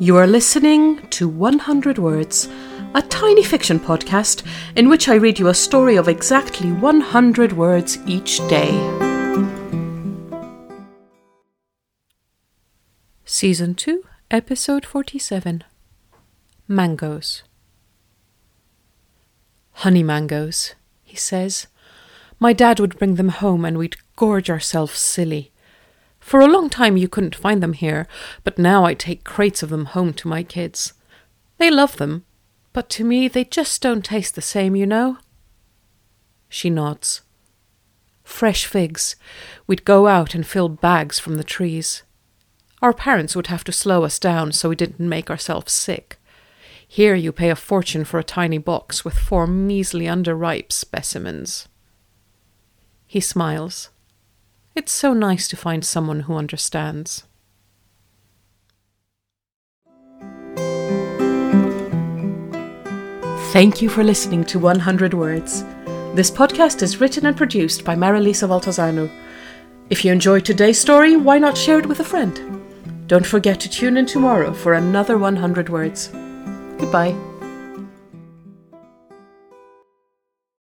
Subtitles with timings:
[0.00, 2.48] You are listening to 100 Words,
[2.94, 4.46] a tiny fiction podcast
[4.76, 8.70] in which I read you a story of exactly 100 words each day.
[13.24, 15.64] Season 2, Episode 47
[16.68, 17.42] Mangoes.
[19.72, 21.66] Honey mangoes, he says.
[22.38, 25.50] My dad would bring them home and we'd gorge ourselves silly.
[26.28, 28.06] For a long time you couldn't find them here,
[28.44, 30.92] but now I take crates of them home to my kids.
[31.56, 32.26] They love them,
[32.74, 35.16] but to me they just don't taste the same, you know?
[36.50, 37.22] She nods.
[38.24, 39.16] Fresh figs.
[39.66, 42.02] We'd go out and fill bags from the trees.
[42.82, 46.18] Our parents would have to slow us down so we didn't make ourselves sick.
[46.86, 51.68] Here you pay a fortune for a tiny box with four measly underripe specimens.
[53.06, 53.88] He smiles.
[54.78, 57.24] It's so nice to find someone who understands.
[63.50, 65.64] Thank you for listening to 100 Words.
[66.14, 69.10] This podcast is written and produced by Marilisa Valtazanu.
[69.90, 72.62] If you enjoyed today's story, why not share it with a friend?
[73.08, 76.06] Don't forget to tune in tomorrow for another 100 Words.
[76.78, 77.16] Goodbye.